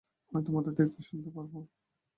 আমি 0.31 0.41
তোমাদের 0.47 0.73
দেখতে 0.73 1.01
শুনতে 1.03 1.29
পারব। 1.29 1.53